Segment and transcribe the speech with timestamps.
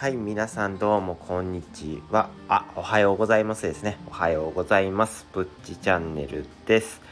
[0.00, 2.30] はい皆さんどうもこんにちは。
[2.48, 3.98] あおはようございますですね。
[4.06, 5.26] おはようございます。
[5.30, 7.02] プッチチャンネルです。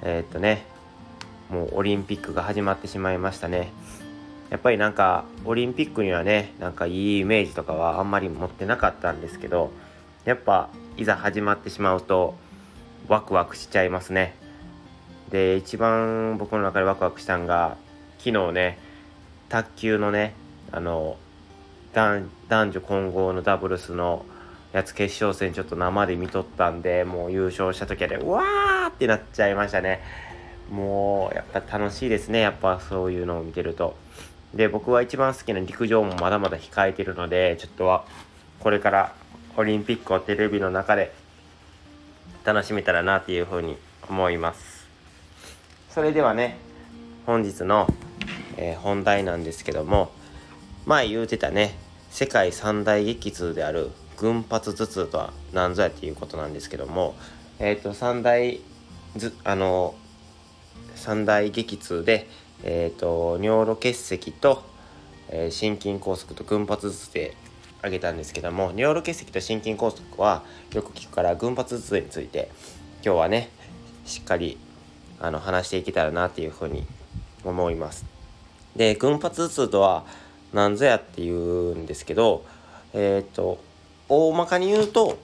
[0.00, 0.64] えー、っとね
[1.50, 3.70] もうオリンピックが始まってしまいましたね。
[4.48, 9.70] やっぱりなんかオリンピックにはねなんかいいイメージとかはあんまり持ってなかったんですけど
[10.24, 12.36] やっぱいざ始まってしまうと
[13.06, 14.34] ワクワクしちゃいますね。
[15.28, 17.76] で一番僕の中でワクワクしたんが
[18.16, 18.78] 昨日ね
[19.50, 20.32] 卓球のね
[20.72, 21.18] あの
[21.92, 24.24] 男女混合のダブルスの
[24.72, 30.00] やつ決勝戦ちょっと生で見とったんでもう優勝した時はねうわーってなっちゃいましたね。
[30.70, 32.40] もうやっぱ楽しいですね。
[32.40, 33.96] やっぱそういうのを見てると。
[34.54, 38.04] で僕は一番好きな陸上もまだまだ控えてるのでちょっとは
[38.60, 39.14] これから
[39.56, 41.12] オリンピックをテレビの中で
[42.44, 43.76] 楽しめたらなっていうふうに
[44.08, 44.86] 思います。
[45.88, 46.56] それではね
[47.26, 47.88] 本日の、
[48.56, 50.12] えー、本題なんですけども
[50.90, 51.76] 前言うてたね
[52.10, 57.14] 世界三大激痛である群発頭痛とは何ぞやっていうことなんですけども
[57.60, 58.60] えっ、ー、と三大
[59.14, 59.94] ずあの
[60.96, 62.26] 三大激痛で
[62.64, 64.64] えっ、ー、と尿路結石と、
[65.28, 67.36] えー、心筋梗塞と群発頭痛で
[67.78, 70.42] 挙げたんですけども尿路結石と心筋梗塞は
[70.74, 72.50] よく聞くから群発頭痛について
[73.04, 73.50] 今日はね
[74.06, 74.58] しっかり
[75.20, 76.84] あの話していけたらなっていうふうに
[77.44, 78.04] 思います。
[78.74, 80.04] で群発頭痛とは
[80.52, 82.44] 何ぞやっていうんですけど
[82.92, 83.62] えっ、ー、と
[84.08, 85.18] 大まかに言うと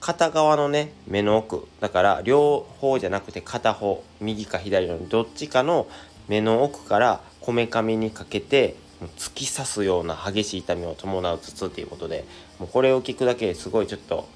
[0.00, 5.86] 片側のね目の奥だから両方じゃなくて片方右か左のどっちかの
[6.28, 8.76] 目の奥からこめかみにかけて
[9.16, 12.24] 突き刺すような激しい痛みを伴う頭痛ということで
[12.58, 14.28] もうこれを聞くだけですごいちょっと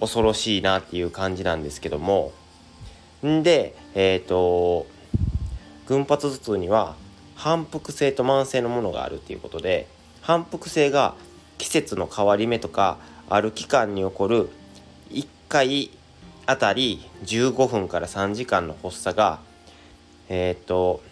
[0.00, 2.32] 恐ろしいなっていう感じなんですけども。
[3.24, 4.86] んでえっ、ー、と
[5.86, 6.96] 群発頭痛には
[7.42, 9.88] 反復性と慢性のものがあるっていうことで
[10.20, 11.16] 反復性が
[11.58, 14.48] 季節の変わり目とかある期間に起こる
[15.10, 15.90] 1回
[16.46, 19.40] あたり15分から3時間の発作が
[20.28, 21.02] えっ、と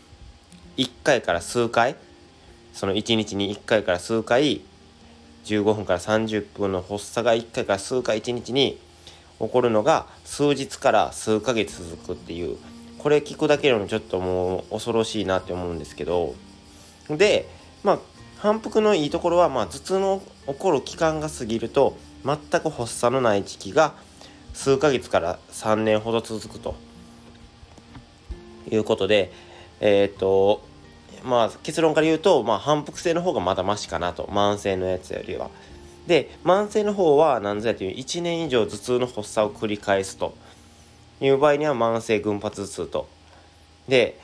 [0.76, 1.96] 1回から数回
[2.74, 4.60] その1日に1回から数回
[5.46, 8.78] 15分から30分の発作が1回から数回1日に
[9.40, 12.56] 起こるのが数日から数ヶ月続くっていう
[13.02, 16.34] これ聞くだけでもちょっともう恐ろしいなって思うんですけど
[17.08, 17.48] で
[17.82, 17.98] まあ
[18.36, 21.96] 反復のいいところは、まあ、頭痛の起こる期間が過ぎると
[22.26, 23.94] 全く発作のない時期が
[24.52, 26.74] 数ヶ月から3年ほど続くと
[28.70, 29.32] いうことで
[29.80, 30.62] えっ、と
[31.24, 35.48] まあ結論から言うと、まあ、反復性の方がまだマシかなと慢性のやつよりは。
[36.06, 40.34] で慢性の方は何ぞやという1年以上頭痛の発作を繰り返すと。
[41.20, 43.08] いう場合には慢性群発頭痛と。
[43.88, 44.18] で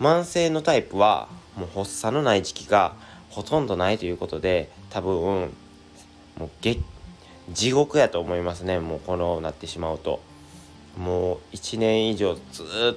[0.00, 2.94] 慢性のタイプはもう発作のない時期が
[3.30, 5.52] ほとんどないということで多分
[6.38, 6.50] もう
[7.52, 10.20] 地獄やと思いますねもうこのなってしまうと。
[10.96, 12.96] もう1年以上ずっ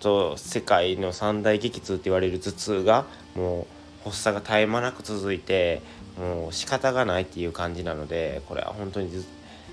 [0.00, 3.66] と世界の三大激痛って言われる頭痛がも
[4.02, 5.82] う発作が絶え間なく続いて
[6.18, 9.10] もう仕方がないっていう感じなのでこれは本当に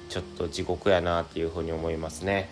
[0.09, 2.49] ちょっと地獄やなっていうふうに思いますね。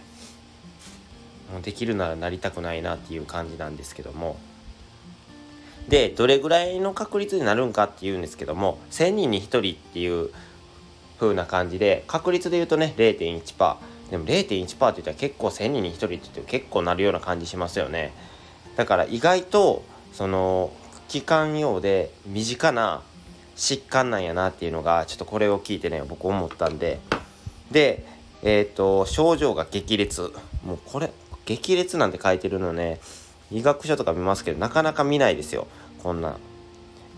[1.63, 4.37] できるならなりたくないなっていう感じなんですけども。
[5.89, 10.29] でどれぐらいの確率になるんかっていうんですけども1,000人に1人っていう
[11.19, 13.77] 風な感じで確率で言うとね0.1%
[14.11, 18.13] でも0.1%って言ったら結構1,000人に1人って言って結構なるような感じしますよね。
[18.75, 19.83] だから意外と
[20.13, 20.71] その
[21.07, 23.01] 期間用で身近な
[23.55, 26.99] 疾患なんやなっていうのがちょっとこれを聞いてね僕思ったんで。
[27.71, 28.05] で
[28.41, 30.33] えっ、ー、と症状が激烈。
[30.65, 31.11] もうこれ
[31.49, 32.99] 激烈なんて書いてるのね
[33.49, 35.67] 医学書とか見ますけどなかなか見ないですよ
[36.03, 36.37] こんな。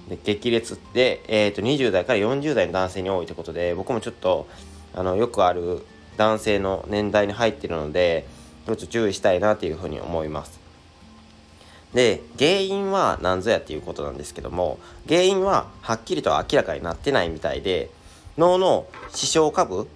[0.09, 4.47] で激烈って、えーと、20代から40代の男性に多いということで僕もちょっと
[4.95, 5.85] あのよくある
[6.17, 8.25] 男性の年代に入ってるので
[8.65, 10.59] ちょっと注意したいなというふうに思います。
[11.93, 14.79] で原因は何ぞやっていうことなんですけども
[15.09, 17.89] 原因ははっきりと明らかになってないみたいで
[18.37, 19.89] 脳の視床下部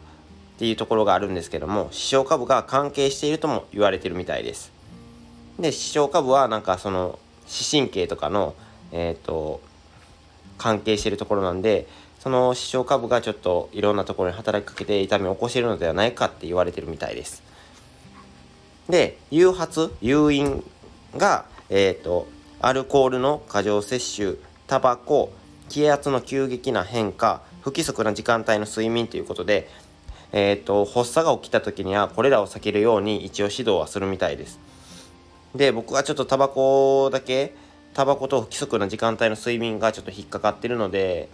[0.55, 4.71] っていうところがあるんですけども視床下部が関係しているとも言われてるみたいです。
[5.59, 8.55] で視床下部はなんかその視神経とかの
[8.91, 9.61] えっ、ー、と
[10.57, 11.87] 関係しているところなんで
[12.19, 17.43] その視床下部がちょっといろんなところに働きかけて痛みを起こしているのではないかって言われてるみたいです。
[18.89, 20.63] で誘発誘因
[21.17, 22.27] がえっ、ー、と
[22.61, 24.37] アルコールの過剰摂取
[24.67, 25.33] タバコ
[25.67, 29.69] 気圧の急激な変化不規則な時間帯の睡眠ということで
[30.31, 34.59] えーと、発作が起きた時にはこれらを避けるように一応指導はするみたいです。
[35.55, 37.55] で僕はちょっとタバコだけ
[37.93, 41.29] タバコと不規則な時間帯の睡眠がちょっと引っかかってるので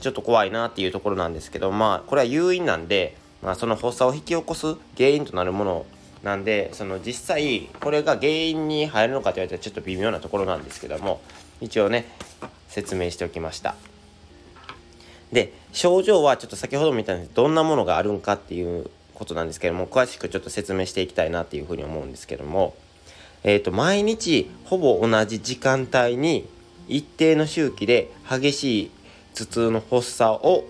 [0.00, 5.86] ちょっと怖いなっていうところなんですけどまあこれは誘因なんで、まあ、その発作を引き起こす原因となるもの
[6.22, 11.20] なんでその実際これが原因に入るのかと言われたらちょっと微妙なところなんですけども
[11.60, 12.06] 一応ね
[12.68, 13.74] 説明しておきました
[15.32, 22.74] で症状はちょっと先ほども言ったようにどんなものがあるんかっていうことなんですけども詳しくちょっと説明していきたいなっていうふうに思うんですけども
[23.44, 26.46] え、ー、と毎日ほぼ同じ時間帯に
[26.88, 28.90] 一定の周期で激しい
[29.34, 30.64] 頭痛の発作を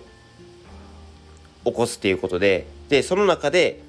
[1.65, 3.81] 起こすっていうことででその中で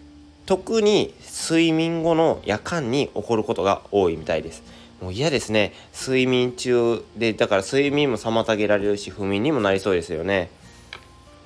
[0.47, 1.15] 特に
[1.49, 4.62] 睡眠後の夜間に起こることが多いみたいです。
[5.00, 10.50] もう嫌ですね睡眠中でだから睡眠も妨げられるし不眠にもなりそうですよね。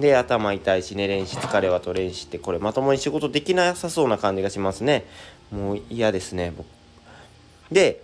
[0.01, 5.05] で頭痛いし寝れんし疲れは取れんしってこれまともに仕事できなさそうな感じがしますね。
[5.51, 6.67] もう嫌ですね僕。
[7.73, 8.03] で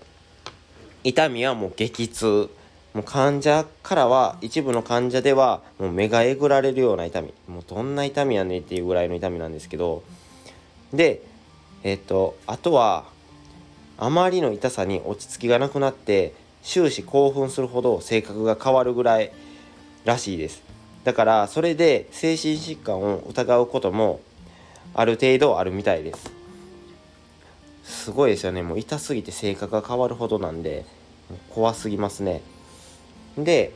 [1.04, 2.50] 痛みはもう激痛。
[2.94, 10.04] もう患者からは一部の患者ではもう目がえぐられるような痛みもうどんな痛みやねんっていうぐらいの痛みなんですけど
[10.92, 11.20] で
[11.82, 13.04] えっ、とあとは
[13.98, 19.32] あまりの痛さに落ち着きがなくなって終始興奮するほど性格が変わるぐらい
[20.04, 20.62] らしいです
[21.04, 24.20] だからそれで精神疾患を疑うことも
[24.94, 26.32] ある程度あるみたいです。
[27.84, 28.62] すごいですよね。
[28.62, 30.86] もう痛すぎて性格が変わるほどなんで
[31.50, 32.40] 怖すぎますね。
[33.36, 33.72] で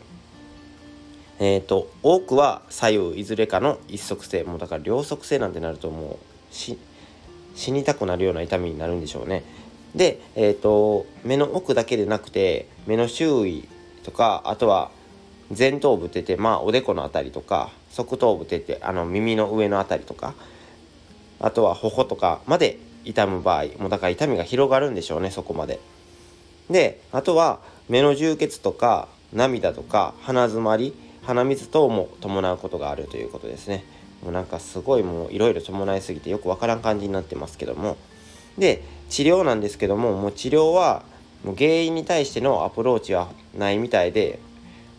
[1.39, 6.19] えっ、ー、と多くは左右いずれかの一足性もうだから両足性なんてなるとも
[6.51, 6.55] う
[7.55, 9.45] 死にたくなるような痛みになるんでしょうね。
[9.95, 13.67] で、えーと、目の奥だけでなくて目の周囲
[14.05, 14.91] とかあとは
[15.57, 20.35] 前頭部っててまあおでこの辺りとか側頭部っててあの耳の上の辺りとか
[21.41, 25.81] あとは頬とかまで痛む場合もうだから痛みが広がるんでしょうねそこまで。
[26.69, 33.85] であとは目の充血とか涙とか鼻づまり鼻水等も伴うことがあるということですね
[34.23, 37.97] もうなんかすごいもういろいろ伴いすぎてよくわからん感じになってますけども
[38.59, 41.03] で治療なんですけどももう治療は
[41.45, 44.39] もう原因に対してのアプローチはないみたいで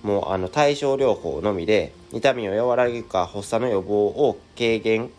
[0.04, 5.10] もうあの対症療法のみで痛みを和らげるか発作の予防を軽減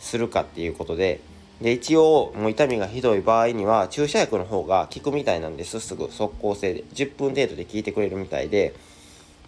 [0.00, 1.20] するかっていうことで
[1.60, 5.80] で一応もう痛みがひどい場合には注射薬の方が効くみたいなんです。
[5.80, 8.74] すぐ速効性で10分程度で効いてくれるみたいで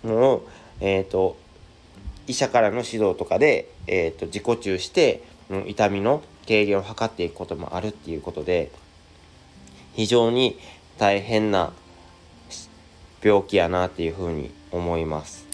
[0.03, 0.43] もう
[0.81, 1.37] えっ、ー、と
[2.27, 5.23] 医者からの指導とかで、えーと、自己中して
[5.67, 8.71] 痛みの軽減を図っていくこともあるっていうことで
[9.95, 10.59] 非常に
[10.99, 11.73] 大変な
[13.23, 15.47] 病気やなっていうふうに思います。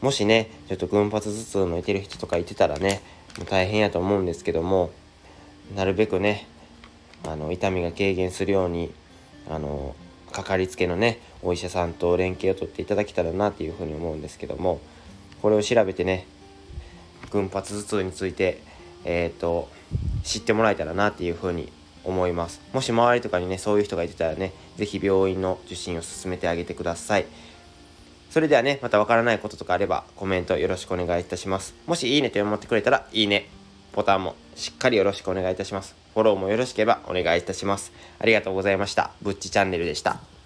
[0.00, 3.02] もしねちょっと群発頭痛のいてる人とかいてたらね
[3.48, 4.90] 大変やと思うんですけども
[5.74, 6.46] なるべくね
[7.26, 8.92] あの痛みが軽減するように
[9.50, 9.96] あの
[10.30, 14.80] かかりつけのねお医者さんと連携を取っていただけたらなっていうふうに思うんですけども
[15.42, 16.26] これを調べてね
[17.30, 18.62] 群発頭痛について
[19.04, 19.68] えっ、ー、と
[20.22, 21.72] 知ってもらえたらなっていうふうに
[22.04, 27.26] 思いますもし周りとかにねそういう人がいてたらね是非病院の受診を進めてあげてください
[28.30, 33.48] それではねまたわからないこととかあればコメントよろしくお願いいたしますもしいいねと思ってくれたらいいね
[33.98, 35.96] ボタンもしっかりよろしくお願いいたします。
[36.14, 37.92] フォローもよろしければお願いいたします。
[38.18, 39.10] ありがとうございました。
[39.22, 40.37] ぶっちチャンネルでした。